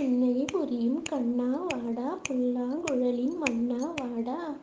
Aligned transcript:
புன்னை 0.00 0.44
புரியும் 0.52 1.02
கண்ணா 1.02 1.64
வாடா 1.64 2.18
புல்லாங்குழலின் 2.28 3.36
மன்னா 3.36 3.94
வாடா. 3.96 4.58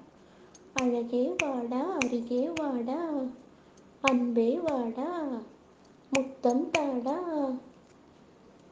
அழகே 0.73 1.35
வாடா 1.37 1.89
அருகே 1.93 2.49
வாடா. 2.55 3.27
அன்பே 4.01 4.59
வாடா 4.59 5.23
முத்தம் 6.09 6.69
தாடா. 6.71 7.17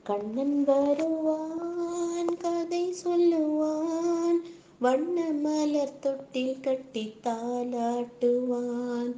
கண்ணன் 0.03 0.63
வருவான் 0.63 2.37
கதை 2.37 2.95
சொல்லுவான். 3.05 4.39
வண்ண 4.79 5.31
மலர் 5.31 5.99
தொட்டில் 5.99 6.59
கட்டி 6.59 7.13
தாலாட்டுவான் 7.23 9.15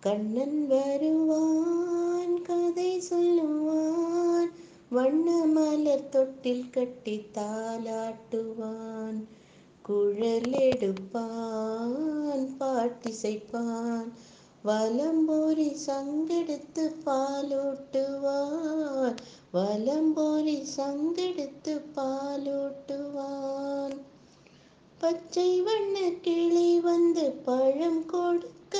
கண்ணன் 0.00 0.66
வருவான் 0.66 2.42
கதை 2.42 3.02
சொல்லுவான் 3.10 4.48
வண்ண 4.88 5.46
மலர் 5.46 6.08
தொட்டில் 6.08 6.70
கட்டி 6.70 7.26
தாளாட்டுவான். 7.34 9.24
குழல் 9.82 10.50
எடுப்பான் 10.50 12.56
பாட்டிசைப்பான். 12.60 14.12
வலம்புரி 14.66 15.76
சங்கெடுத்து 15.86 16.94
பாலூட்டுவான். 17.06 19.16
வலம்புரி 19.54 20.66
சங்கெடுத்து 20.76 21.80
பாலூட்டுவான். 21.94 23.96
பச்சை 24.98 25.60
வண்ண 25.60 25.98
கிளி 26.22 26.80
வந்து 26.80 27.30
பழம் 27.30 28.06
கொடுக்க. 28.06 28.78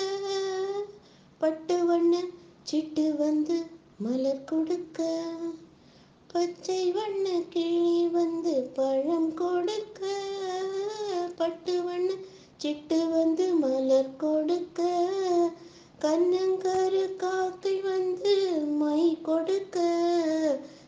பட்டு 1.39 1.87
வண்ண 1.87 2.25
சிட்டு 2.71 3.17
வந்து 3.17 3.67
மலர் 3.99 4.45
கொடுக்க. 4.45 5.29
பச்சை 6.27 6.93
வண்ண 6.93 7.41
கிளி 7.51 8.09
வந்து 8.09 8.71
பழம் 8.75 9.35
கொடுக்க. 9.35 10.01
பட்டு 11.37 11.83
வண்ண 11.83 12.13
சிட்டு 12.63 13.11
வந்து 13.11 13.55
மலர் 13.55 14.17
கொடுக்க. 14.17 15.06
கண்ணங்கரு 16.07 17.17
காக்கை 17.17 17.81
வந்து 17.81 18.61
மை 18.61 19.19
கொடுக்க. 19.23 19.81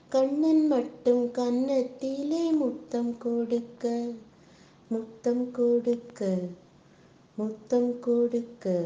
கண்ணன் 0.09 0.67
மட்டும் 0.67 1.27
கன்னத்திலே 1.27 2.53
முத்தம் 2.53 3.19
கொடுக்க. 3.19 4.07
முத்தம் 4.89 5.51
கொடுக்க. 5.51 6.37
முத்தம் 7.35 8.01
கொடுக்க. 8.01 8.85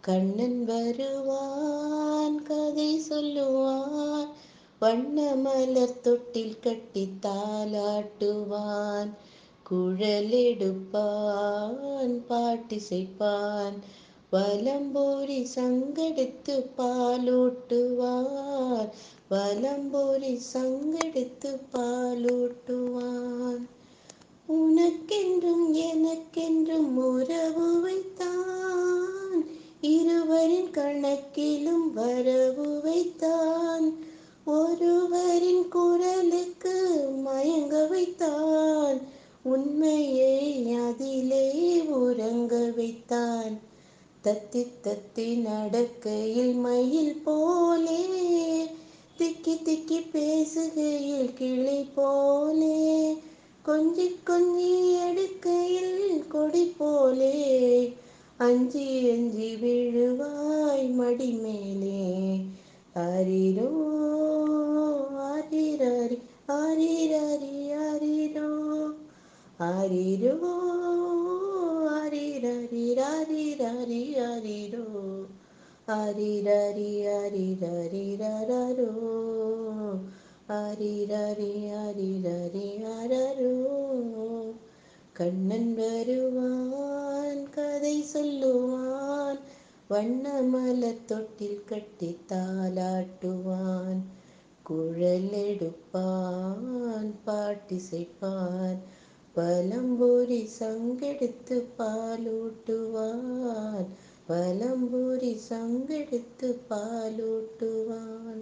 கண்ணன் 0.09 0.65
வருவான் 0.65 2.43
கதை 2.43 3.01
சொல்லுவான் 3.09 4.29
வண்ண 4.81 5.35
மலர் 5.35 6.01
தொட்டில் 6.01 6.59
கட்டி 6.59 7.09
தாலாட்டுவான் 7.21 9.09
குழலெடுப்பான் 9.69 10.93
பாட்டிசைப்பான் 12.29 13.79
வலம்புரி 14.31 15.47
சங்கடித்து 15.55 16.69
பாலூட்டுவான் 16.77 18.89
வலம்புரி 19.31 20.39
சங்கடித்து 20.53 21.59
பாலூட்டுவான். 21.73 23.67
மேலும் 31.49 31.93
வரவு 31.93 32.81
வைத்தான். 32.81 33.93
ஒருவரின் 34.45 35.67
குரலுக்கு 35.69 37.07
மயங்க 37.25 37.87
வைத்தான். 37.89 39.01
உண்மையை 39.41 40.71
அதிலே 40.71 41.81
உறங்க 41.81 42.71
வைத்தான். 42.75 43.59
தத்தி 44.23 44.67
தத்தி 44.83 45.37
நடக்கையில் 45.37 46.53
மயில் 46.53 47.21
போலே 47.25 48.05
திக்கி 49.17 49.61
திக்கி 49.63 50.05
பேசுகையில் 50.13 51.33
கிளி 51.33 51.87
போலே 51.95 53.17
கொஞ்சி 53.65 54.15
கொஞ்சி 54.25 54.91
எடுக்கையில் 55.07 56.27
கொடி 56.27 56.73
போலே 56.77 57.95
அஞ்சி 58.37 59.09
அஞ்சி 59.09 59.55
விழுவாய் 59.55 59.88
ஆரிராரி 72.09 72.83
ராரிராரி 72.97 74.03
ஆரிரோ 74.19 74.85
ஆரிராரி 75.87 76.87
ஆரிராரிராரோ 77.17 78.87
ஆரிராரி 80.55 81.51
ஆரிராரி 81.81 82.65
ஆரரோ 82.93 83.51
கண்ணன் 85.13 85.71
வருவான் 85.73 87.43
கதை 87.51 87.95
சொல்லுவான் 88.13 89.39
வண்ணமல 89.89 90.91
தொட்டில் 91.05 91.65
கட்டி 91.65 92.11
தாலாட்டுவான் 92.27 94.01
குழலெடுப்பான் 94.65 95.91
பாட்டிசைப்பான் 97.25 98.81
வலம்புரி 99.35 100.41
சங்கெடுத்து 100.59 101.57
பாலூட்டுவான். 101.77 103.87
வலம்புரி 104.29 105.33
சங்கெடுத்து 105.49 106.49
பாலூட்டுவான். 106.69 108.41